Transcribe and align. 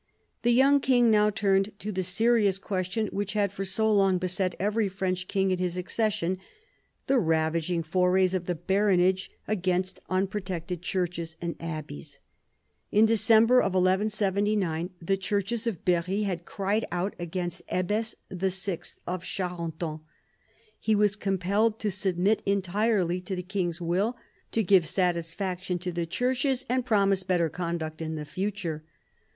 The 0.41 0.49
young 0.51 0.79
king 0.79 1.11
now 1.11 1.29
turned 1.29 1.73
to 1.77 1.91
the 1.91 2.01
serious 2.01 2.57
question 2.57 3.05
which 3.11 3.33
had 3.33 3.51
for 3.51 3.63
so 3.63 3.93
long 3.93 4.17
beset 4.17 4.55
every 4.59 4.89
French 4.89 5.27
king 5.27 5.53
at 5.53 5.59
his 5.59 5.77
accession— 5.77 6.39
the 7.05 7.19
ravaging 7.19 7.83
forays 7.83 8.33
of 8.33 8.47
the 8.47 8.55
baronage 8.55 9.29
against 9.47 9.99
unprotected 10.09 10.81
churches 10.81 11.35
and 11.39 11.55
abbeys. 11.59 12.19
In 12.91 13.05
December 13.05 13.57
1179 13.57 14.89
the 14.99 15.17
churches 15.17 15.67
of 15.67 15.85
Berry 15.85 16.23
had 16.23 16.45
cried 16.45 16.83
out 16.91 17.13
against 17.19 17.61
Hebes 17.69 18.15
VI. 18.31 18.79
of 19.05 19.23
Charenton. 19.23 19.99
He 20.79 20.95
was 20.95 21.15
compelled 21.15 21.77
to 21.79 21.91
submit 21.91 22.41
entirely 22.47 23.21
to 23.21 23.35
the 23.35 23.43
king's 23.43 23.79
will, 23.79 24.17
to 24.51 24.63
give 24.63 24.87
satisfaction 24.87 25.77
to 25.77 25.91
the 25.91 26.07
churches, 26.07 26.65
and 26.67 26.87
promise 26.87 27.21
better 27.21 27.49
conduct 27.49 28.01
in 28.01 28.15
the 28.15 28.25
future. 28.25 28.83